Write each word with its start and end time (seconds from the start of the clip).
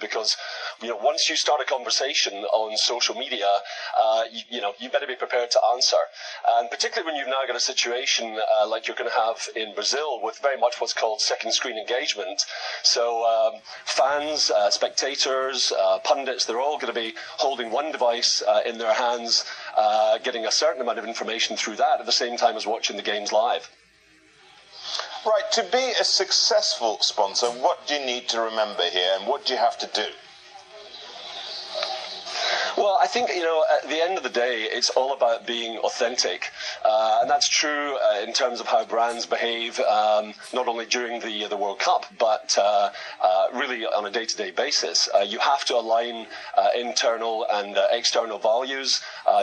because 0.00 0.36
you 0.82 0.88
know 0.88 0.96
once 0.96 1.28
you 1.28 1.36
start 1.36 1.60
a 1.60 1.64
conversation 1.64 2.34
on 2.34 2.76
social 2.76 3.14
media, 3.14 3.46
uh, 4.00 4.24
you, 4.32 4.42
you, 4.50 4.60
know 4.60 4.72
you 4.78 4.88
better 4.90 5.06
be 5.06 5.16
prepared 5.16 5.50
to 5.50 5.60
answer, 5.72 5.96
and 6.56 6.70
particularly 6.70 7.06
when 7.06 7.16
you've 7.16 7.28
now 7.28 7.46
got 7.46 7.56
a 7.56 7.60
situation 7.60 8.38
uh, 8.60 8.66
like 8.66 8.86
you're 8.86 8.96
going 8.96 9.10
to 9.10 9.16
have 9.16 9.48
in 9.54 9.74
Brazil 9.74 10.20
with 10.22 10.38
very 10.38 10.58
much 10.58 10.74
what's 10.80 10.92
called 10.92 11.20
second 11.20 11.52
screen 11.52 11.78
engagement. 11.78 12.42
So 12.82 13.24
um, 13.24 13.60
fans, 13.84 14.50
uh, 14.50 14.70
spectators, 14.70 15.72
uh, 15.72 15.98
pundits, 16.00 16.44
they're 16.44 16.60
all 16.60 16.78
going 16.78 16.92
to 16.92 17.00
be 17.00 17.14
holding 17.38 17.70
one 17.70 17.92
device 17.92 18.42
uh, 18.46 18.62
in 18.66 18.78
their 18.78 18.94
hands, 18.94 19.44
uh, 19.76 20.18
getting 20.18 20.46
a 20.46 20.50
certain 20.50 20.82
amount 20.82 20.98
of 20.98 21.04
information 21.04 21.56
through 21.56 21.76
that 21.76 22.00
at 22.00 22.06
the 22.06 22.12
same 22.12 22.36
time 22.36 22.56
as 22.56 22.66
watching 22.66 22.96
the 22.96 23.02
games 23.02 23.32
live. 23.32 23.68
Right, 25.26 25.50
to 25.54 25.64
be 25.64 25.92
a 26.00 26.04
successful 26.04 26.98
sponsor, 27.00 27.48
what 27.48 27.84
do 27.88 27.94
you 27.94 28.06
need 28.06 28.28
to 28.28 28.40
remember 28.40 28.84
here 28.84 29.16
and 29.18 29.26
what 29.26 29.44
do 29.44 29.54
you 29.54 29.58
have 29.58 29.76
to 29.78 29.88
do? 29.88 30.06
Well, 32.76 32.98
I 33.00 33.06
think, 33.06 33.30
you 33.30 33.42
know, 33.42 33.64
at 33.82 33.88
the 33.88 34.02
end 34.02 34.18
of 34.18 34.22
the 34.22 34.28
day, 34.28 34.64
it's 34.70 34.90
all 34.90 35.14
about 35.14 35.46
being 35.46 35.78
authentic. 35.78 36.50
Uh, 36.84 37.20
and 37.22 37.30
that's 37.30 37.48
true 37.48 37.96
uh, 37.96 38.20
in 38.20 38.34
terms 38.34 38.60
of 38.60 38.66
how 38.66 38.84
brands 38.84 39.24
behave, 39.24 39.80
um, 39.80 40.34
not 40.52 40.68
only 40.68 40.84
during 40.84 41.18
the, 41.20 41.46
the 41.48 41.56
World 41.56 41.78
Cup, 41.78 42.04
but 42.18 42.54
uh, 42.58 42.90
uh 43.22 43.46
really 43.54 43.86
on 43.86 44.04
a 44.04 44.10
day 44.10 44.26
to 44.26 44.36
day 44.36 44.50
basis. 44.50 45.08
Uh, 45.14 45.20
you 45.20 45.38
have 45.38 45.64
to 45.64 45.74
align 45.74 46.26
uh, 46.58 46.68
internal 46.76 47.46
and 47.50 47.78
external 47.90 48.38
values. 48.38 49.00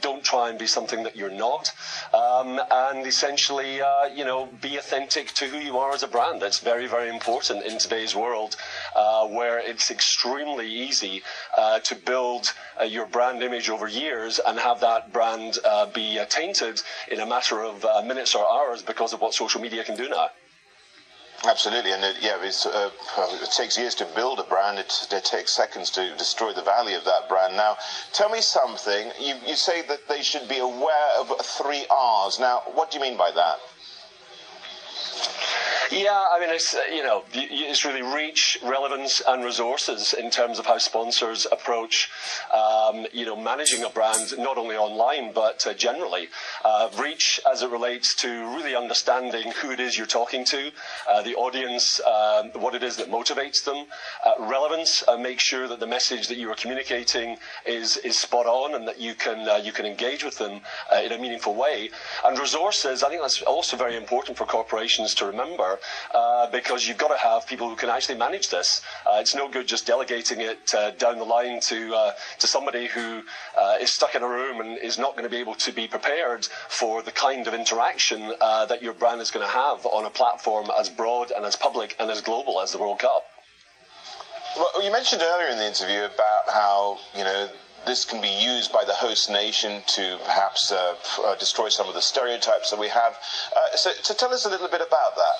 don't 0.00 0.22
try 0.22 0.48
and 0.48 0.56
be 0.56 0.66
something 0.66 1.02
that 1.02 1.16
you're 1.16 1.38
not. 1.48 1.72
Um, 2.14 2.60
and 2.70 3.04
essentially, 3.06 3.80
you 4.14 4.24
know, 4.24 4.48
be 4.60 4.76
authentic 4.76 5.32
to 5.34 5.46
who 5.46 5.58
you 5.58 5.78
are 5.78 5.92
as 5.92 6.04
a 6.04 6.08
brand. 6.08 6.40
That's 6.40 6.60
very, 6.60 6.86
very 6.86 7.08
important 7.08 7.64
in 7.64 7.78
today's 7.78 8.14
world 8.14 8.54
where 9.30 9.58
it's 9.58 9.90
extremely 9.90 10.68
easy 10.70 11.22
to 11.82 11.94
build 11.96 12.52
your 12.86 13.06
brand 13.06 13.15
image 13.20 13.68
over 13.68 13.88
years 13.88 14.40
and 14.46 14.58
have 14.58 14.80
that 14.80 15.12
brand 15.12 15.58
uh, 15.64 15.86
be 15.86 16.18
uh, 16.18 16.24
tainted 16.26 16.82
in 17.10 17.20
a 17.20 17.26
matter 17.26 17.62
of 17.62 17.84
uh, 17.84 18.02
minutes 18.02 18.34
or 18.34 18.44
hours 18.46 18.82
because 18.82 19.12
of 19.12 19.20
what 19.20 19.34
social 19.34 19.60
media 19.60 19.84
can 19.84 19.96
do 19.96 20.08
now. 20.08 20.28
Absolutely, 21.44 21.92
and 21.92 22.02
it, 22.02 22.16
yeah, 22.20 22.36
uh, 22.36 22.90
it 23.42 23.50
takes 23.50 23.76
years 23.76 23.94
to 23.94 24.06
build 24.16 24.40
a 24.40 24.44
brand. 24.44 24.78
It, 24.78 24.92
it, 25.10 25.24
takes 25.24 25.52
seconds 25.54 25.90
to 25.90 26.16
destroy 26.16 26.52
the 26.52 26.62
value 26.62 26.96
of 26.96 27.04
that 27.04 27.28
brand. 27.28 27.56
Now, 27.56 27.76
tell 28.12 28.30
me 28.30 28.40
something. 28.40 29.10
You, 29.20 29.34
you 29.46 29.54
say 29.54 29.82
that 29.82 30.08
they 30.08 30.22
should 30.22 30.48
be 30.48 30.58
aware 30.58 31.10
of 31.18 31.32
three 31.42 31.84
R's. 31.90 32.40
Now, 32.40 32.62
what 32.72 32.90
do 32.90 32.98
you 32.98 33.02
mean 33.02 33.18
by 33.18 33.30
that? 33.32 33.58
Yeah, 35.92 36.20
I 36.32 36.40
mean, 36.40 36.50
it's, 36.50 36.74
uh, 36.74 36.80
you 36.92 37.04
know, 37.04 37.22
it's 37.32 37.84
really 37.84 38.02
reach, 38.02 38.58
relevance, 38.64 39.22
and 39.24 39.44
resources 39.44 40.14
in 40.14 40.32
terms 40.32 40.58
of 40.58 40.66
how 40.66 40.78
sponsors 40.78 41.46
approach, 41.52 42.10
um, 42.52 43.06
you 43.12 43.24
know, 43.24 43.36
managing 43.36 43.84
a 43.84 43.88
brand, 43.88 44.36
not 44.36 44.58
only 44.58 44.76
online, 44.76 45.32
but 45.32 45.64
uh, 45.64 45.74
generally. 45.74 46.26
Uh, 46.64 46.88
reach 46.98 47.38
as 47.50 47.62
it 47.62 47.70
relates 47.70 48.16
to 48.16 48.28
really 48.56 48.74
understanding 48.74 49.52
who 49.62 49.70
it 49.70 49.78
is 49.78 49.96
you're 49.96 50.08
talking 50.08 50.44
to, 50.46 50.72
uh, 51.08 51.22
the 51.22 51.36
audience, 51.36 52.00
um, 52.00 52.50
what 52.60 52.74
it 52.74 52.82
is 52.82 52.96
that 52.96 53.08
motivates 53.08 53.62
them. 53.64 53.86
Uh, 54.24 54.32
relevance, 54.40 55.04
uh, 55.06 55.16
make 55.16 55.38
sure 55.38 55.68
that 55.68 55.78
the 55.78 55.86
message 55.86 56.26
that 56.26 56.36
you 56.36 56.50
are 56.50 56.56
communicating 56.56 57.36
is, 57.64 57.96
is 57.98 58.18
spot 58.18 58.46
on 58.46 58.74
and 58.74 58.88
that 58.88 59.00
you 59.00 59.14
can, 59.14 59.64
you 59.64 59.70
can 59.70 59.86
engage 59.86 60.24
with 60.24 60.36
them 60.38 60.60
in 61.04 61.12
a 61.12 61.18
meaningful 61.18 61.54
way. 61.54 61.90
And 62.24 62.36
resources, 62.38 63.04
I 63.04 63.08
think 63.08 63.22
that's 63.22 63.40
also 63.42 63.76
very 63.76 63.96
important 63.96 64.36
for 64.36 64.46
corporations 64.46 65.14
to 65.14 65.26
remember 65.26 65.75
uh, 66.14 66.50
because 66.50 66.86
you've 66.86 66.98
got 66.98 67.08
to 67.08 67.18
have 67.18 67.46
people 67.46 67.68
who 67.68 67.76
can 67.76 67.88
actually 67.88 68.18
manage 68.18 68.50
this. 68.50 68.82
Uh, 69.06 69.18
it's 69.20 69.34
no 69.34 69.48
good 69.48 69.66
just 69.66 69.86
delegating 69.86 70.40
it 70.40 70.74
uh, 70.74 70.90
down 70.92 71.18
the 71.18 71.24
line 71.24 71.60
to 71.60 71.94
uh, 71.94 72.12
to 72.38 72.46
somebody 72.46 72.86
who 72.86 73.22
uh, 73.58 73.76
is 73.80 73.92
stuck 73.92 74.14
in 74.14 74.22
a 74.22 74.28
room 74.28 74.60
and 74.60 74.78
is 74.78 74.98
not 74.98 75.12
going 75.12 75.24
to 75.24 75.30
be 75.30 75.38
able 75.38 75.54
to 75.54 75.72
be 75.72 75.86
prepared 75.86 76.46
for 76.68 77.02
the 77.02 77.12
kind 77.12 77.46
of 77.46 77.54
interaction 77.54 78.34
that 78.68 78.82
your 78.82 78.94
brand 78.94 79.20
is 79.20 79.30
going 79.30 79.46
to 79.46 79.52
have 79.52 79.84
on 79.86 80.04
a 80.04 80.10
platform 80.10 80.68
as 80.78 80.88
broad 80.88 81.30
and 81.30 81.44
as 81.44 81.54
public 81.54 81.94
and 82.00 82.10
as 82.10 82.20
global 82.20 82.60
as 82.60 82.72
the 82.72 82.78
World 82.78 82.98
Cup. 82.98 83.24
Well, 84.56 84.82
you 84.82 84.90
mentioned 84.90 85.22
earlier 85.22 85.48
in 85.48 85.58
the 85.58 85.66
interview 85.66 86.04
about 86.04 86.48
how 86.48 86.98
you 87.14 87.24
know 87.24 87.48
this 87.86 88.04
can 88.04 88.20
be 88.20 88.28
used 88.28 88.72
by 88.72 88.84
the 88.84 88.92
host 88.92 89.30
nation 89.30 89.80
to 89.86 90.18
perhaps 90.24 90.72
uh, 90.72 90.96
uh, 91.24 91.36
destroy 91.36 91.68
some 91.68 91.88
of 91.88 91.94
the 91.94 92.02
stereotypes 92.02 92.70
that 92.70 92.80
we 92.80 92.88
have. 92.88 93.16
Uh, 93.54 93.76
so, 93.76 93.92
so, 94.02 94.12
tell 94.12 94.34
us 94.34 94.44
a 94.44 94.48
little 94.48 94.68
bit 94.68 94.80
about 94.80 95.14
that. 95.14 95.36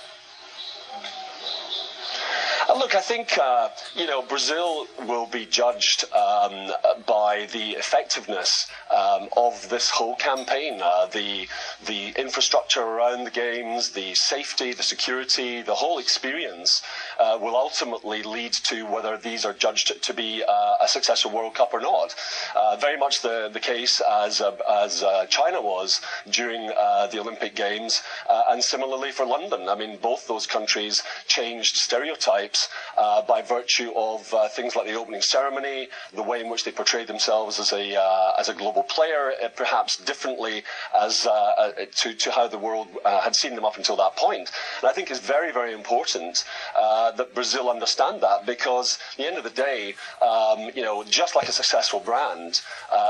Uh, 2.69 2.77
look, 2.77 2.97
I 2.97 3.01
think 3.01 3.39
uh, 3.39 3.69
you 3.95 4.07
know 4.07 4.23
Brazil 4.23 4.89
will 5.07 5.27
be 5.27 5.47
judged 5.47 6.05
um, 6.13 6.73
by 7.07 7.47
the 7.53 7.77
effectiveness 7.77 8.67
um, 8.91 9.29
of 9.37 9.69
this 9.69 9.89
whole 9.91 10.17
campaign. 10.17 10.81
Uh, 10.83 11.07
the 11.07 11.47
the 11.87 12.09
infrastructure 12.17 12.83
around 12.83 13.23
the 13.25 13.31
games, 13.31 13.91
the 13.91 14.15
safety, 14.15 14.73
the 14.73 14.83
security, 14.83 15.63
the 15.63 15.77
whole 15.77 15.99
experience 15.99 16.83
uh, 17.21 17.39
will 17.41 17.55
ultimately 17.55 18.25
lead 18.25 18.53
to 18.53 18.85
whether 18.87 19.17
these 19.17 19.45
are 19.45 19.53
judged 19.53 20.03
to 20.03 20.13
be 20.13 20.43
uh, 20.43 20.75
a 20.81 20.89
successful 20.89 21.31
World 21.31 21.55
Cup 21.55 21.73
or 21.73 21.81
not. 21.81 22.17
Uh, 22.57 22.77
very 22.77 22.97
much 22.99 23.23
the 23.23 23.49
the 23.53 23.61
case 23.61 24.01
as 24.01 24.43
as 24.69 25.05
China 25.29 25.63
was 25.63 26.01
during 26.31 26.67
the 26.67 27.19
Olympic 27.21 27.55
Games, 27.55 28.03
and 28.51 28.63
similarly 28.63 29.13
for 29.13 29.25
London. 29.25 29.69
I 29.69 29.77
mean, 29.77 29.99
both 29.99 30.27
those 30.27 30.49
countries 30.49 31.05
changed 31.29 31.77
stereotypes 31.77 32.56
tips 32.57 32.86
uh, 32.97 33.23
by 33.23 33.43
virtue 33.43 33.93
of 33.95 34.33
uh, 34.33 34.49
things 34.49 34.75
like 34.75 34.87
the 34.87 34.95
opening 34.95 35.21
ceremony, 35.21 35.89
the 36.15 36.23
way 36.23 36.41
in 36.41 36.49
which 36.49 36.65
they 36.65 36.73
portrayed 36.73 37.07
themselves 37.07 37.59
as 37.61 37.73
a 37.73 38.01
uh, 38.01 38.33
as 38.39 38.49
a 38.49 38.55
global 38.55 38.83
player, 38.85 39.33
uh, 39.43 39.49
perhaps 39.49 39.97
differently 39.97 40.63
as 40.99 41.27
uh, 41.27 41.73
to 41.95 42.15
to 42.15 42.31
how 42.31 42.47
the 42.49 42.59
world 42.59 42.89
had 43.05 43.35
seen 43.35 43.55
them 43.55 43.65
up 43.65 43.77
until 43.77 43.97
that 43.97 44.17
point. 44.17 44.51
And 44.81 44.89
I 44.89 44.93
think 44.93 45.11
it's 45.11 45.21
very 45.21 45.53
very 45.53 45.73
important 45.73 46.45
that 46.75 47.35
Brazil 47.35 47.71
understand 47.71 48.21
that 48.23 48.47
because 48.47 48.99
at 49.13 49.17
the 49.19 49.27
end 49.27 49.39
of 49.39 49.45
the 49.45 49.51
day, 49.51 49.95
um, 50.23 50.71
you 50.75 50.83
know, 50.83 51.05
just 51.05 51.35
like 51.37 51.49
a 51.49 51.53
successful 51.53 52.01
brand, 52.01 52.61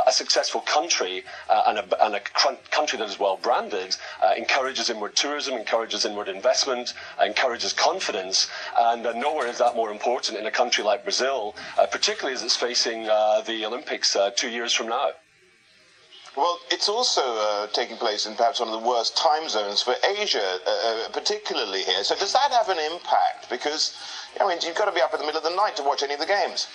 a 0.07 0.13
successful 0.13 0.61
country 0.63 1.25
and 1.49 1.79
a, 1.79 2.05
and 2.05 2.15
a 2.15 2.21
country 2.71 2.99
that 2.99 3.09
is 3.09 3.19
well 3.19 3.37
branded 3.37 3.97
encourages 4.37 4.91
inward 4.91 5.15
tourism, 5.15 5.55
encourages 5.55 6.05
inward 6.05 6.29
investment, 6.29 6.95
encourages 7.23 7.73
confidence, 7.73 8.49
and 8.79 9.03
no 9.05 9.37
nowhere 9.37 9.49
is 9.49 9.59
that 9.59 9.76
more 9.77 9.91
important 9.91 10.39
in 10.39 10.47
a 10.47 10.51
country 10.51 10.83
like 10.83 11.05
Brazil, 11.05 11.55
uh, 11.79 11.87
particularly 11.87 12.35
as 12.35 12.43
it's 12.43 12.57
facing 12.57 13.09
uh, 13.09 13.43
the 13.43 13.65
Olympics 13.65 14.17
uh, 14.17 14.31
two 14.35 14.49
years 14.49 14.73
from 14.73 14.89
now. 14.89 15.11
Well, 16.37 16.59
it's 16.71 16.89
also 16.89 17.23
uh, 17.23 17.67
taking 17.69 17.97
place 17.97 18.27
in 18.27 18.35
perhaps 18.35 18.61
one 18.61 18.69
of 18.69 18.81
the 18.81 18.87
worst 18.87 19.17
time 19.17 19.49
zones 19.49 19.81
for 19.81 19.95
Asia, 20.19 20.59
uh, 20.67 21.09
particularly 21.11 21.83
here. 21.83 22.05
So, 22.05 22.15
does 22.15 22.35
that 22.35 22.51
have 22.53 22.69
an 22.69 22.79
impact? 22.93 23.49
Because, 23.49 23.97
I 24.39 24.47
mean, 24.47 24.59
you've 24.63 24.77
got 24.77 24.85
to 24.85 24.93
be 24.93 25.01
up 25.01 25.15
in 25.15 25.21
the 25.21 25.27
middle 25.27 25.39
of 25.39 25.49
the 25.51 25.57
night 25.57 25.77
to 25.77 25.83
watch 25.83 26.03
any 26.03 26.13
of 26.13 26.21
the 26.21 26.27
games. 26.27 26.67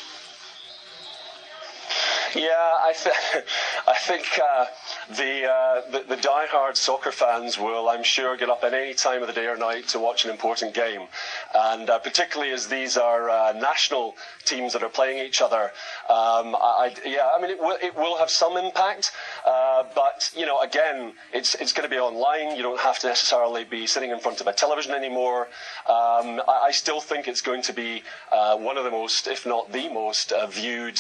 Yeah, 2.36 2.47
I, 2.53 2.94
th- 2.96 3.46
I 3.88 3.97
think 3.97 4.40
uh, 4.42 4.66
the, 5.09 5.50
uh, 5.52 5.81
the, 5.92 6.16
the 6.16 6.22
die-hard 6.22 6.78
soccer 6.78 7.12
fans 7.12 7.58
will, 7.58 7.90
I'm 7.90 8.03
sure, 8.03 8.38
get 8.38 8.50
up 8.50 8.64
at 8.64 8.74
any 8.74 8.94
time 8.94 9.22
of 9.22 9.28
the 9.28 9.34
day 9.34 9.47
or 9.47 9.58
night 9.58 9.90
to 9.90 10.00
watch 10.00 10.24
an 10.24 10.31
important 10.31 10.74
game, 10.74 11.08
and 11.53 11.90
uh, 11.90 12.00
particularly 12.00 12.53
as 12.53 12.68
these 12.68 12.96
are 12.96 13.30
uh, 13.30 13.53
national 13.53 14.16
teams 14.46 14.72
that 14.74 14.84
are 14.84 14.90
playing 14.90 15.25
each 15.25 15.41
other. 15.41 15.72
Um, 16.09 16.56
I, 16.56 16.96
yeah, 17.06 17.30
I 17.36 17.41
mean, 17.41 17.52
it 17.52 17.59
will, 17.59 17.78
it 17.81 17.96
will 17.96 18.18
have 18.18 18.30
some 18.30 18.56
impact, 18.56 19.12
uh, 19.46 19.84
but 19.94 20.31
you 20.36 20.46
know, 20.46 20.62
again, 20.62 21.14
it's 21.34 21.56
it's 21.56 21.74
going 21.74 21.88
to 21.88 21.94
be 21.94 22.00
online. 22.00 22.56
You 22.56 22.64
don't 22.64 22.80
have 22.80 23.00
to 23.00 23.08
necessarily 23.08 23.66
be 23.66 23.88
sitting 23.88 24.12
in 24.12 24.20
front 24.20 24.40
of 24.40 24.47
a 24.47 24.53
television 24.53 24.94
anymore. 24.94 25.47
Um, 25.88 26.41
I, 26.47 26.68
I, 26.68 26.72
still 26.72 27.02
think 27.02 27.28
it's 27.28 27.41
going 27.41 27.62
to 27.64 27.74
be 27.74 28.03
uh, 28.31 28.58
one 28.58 28.78
of 28.78 28.84
the 28.86 28.91
most, 28.91 29.28
if 29.28 29.46
not 29.46 29.72
the 29.72 29.90
most, 29.90 30.31
viewed 30.50 31.00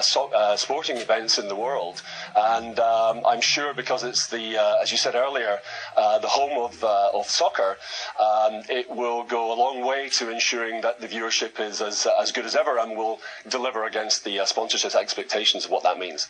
so- 0.00 0.30
sporting 0.62 0.96
events 0.96 1.38
in 1.38 1.48
the 1.48 1.56
world, 1.56 2.02
and 2.36 2.78
um, 2.78 3.20
I'm 3.26 3.40
sure 3.40 3.74
because 3.74 4.02
it's 4.04 4.28
the, 4.28 4.44
uh, 4.58 4.82
as 4.82 4.90
you 4.92 4.98
said 4.98 5.14
earlier, 5.14 5.58
uh, 5.96 6.18
the 6.18 6.28
home 6.28 6.56
of, 6.66 6.82
uh, 6.82 7.10
of 7.12 7.26
soccer, 7.26 7.76
um, 8.20 8.62
it 8.68 8.88
will 8.88 9.24
go 9.24 9.52
a 9.52 9.56
long 9.64 9.84
way 9.84 10.08
to 10.18 10.30
ensuring 10.30 10.80
that 10.82 11.00
the 11.00 11.08
viewership 11.08 11.60
is 11.60 11.82
as, 11.82 12.06
as 12.20 12.32
good 12.32 12.46
as 12.46 12.54
ever 12.56 12.78
and 12.78 12.96
will 12.96 13.18
deliver 13.48 13.84
against 13.84 14.24
the 14.24 14.38
uh, 14.38 14.44
sponsorship 14.44 14.94
expectations 14.94 15.64
of 15.64 15.70
what 15.70 15.82
that 15.82 15.98
means. 15.98 16.28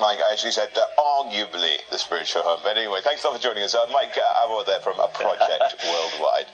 Mike 0.00 0.18
I 0.26 0.32
actually 0.32 0.52
said 0.52 0.70
uh, 0.74 0.82
arguably 0.98 1.76
the 1.90 1.98
spiritual 1.98 2.42
home. 2.42 2.60
But 2.62 2.76
anyway, 2.76 3.00
thanks 3.02 3.22
a 3.24 3.28
lot 3.28 3.36
for 3.36 3.42
joining 3.42 3.62
us. 3.62 3.74
Uh, 3.74 3.86
Mike 3.92 4.16
uh, 4.16 4.64
there 4.64 4.80
from 4.80 4.98
a 4.98 5.08
project 5.08 5.84
worldwide. 5.84 6.46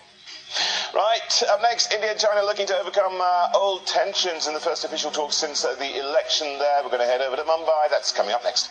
Right, 1.28 1.42
up 1.50 1.60
next, 1.60 1.92
India 1.92 2.10
and 2.10 2.18
China 2.18 2.42
looking 2.42 2.66
to 2.68 2.78
overcome 2.78 3.20
uh, 3.20 3.48
old 3.54 3.86
tensions 3.86 4.46
in 4.46 4.54
the 4.54 4.60
first 4.60 4.84
official 4.84 5.10
talks 5.10 5.36
since 5.36 5.62
uh, 5.62 5.74
the 5.74 5.98
election 5.98 6.46
there. 6.58 6.82
We're 6.82 6.88
going 6.88 7.02
to 7.02 7.06
head 7.06 7.20
over 7.20 7.36
to 7.36 7.42
Mumbai. 7.42 7.90
That's 7.90 8.12
coming 8.12 8.32
up 8.32 8.42
next. 8.44 8.70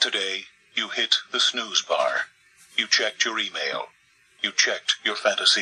Today, 0.00 0.44
you 0.74 0.88
hit 0.88 1.16
the 1.32 1.40
snooze 1.40 1.82
bar. 1.82 2.20
You 2.78 2.86
checked 2.86 3.26
your 3.26 3.38
email. 3.38 3.88
You 4.40 4.52
checked 4.52 4.96
your 5.04 5.16
fantasy 5.16 5.60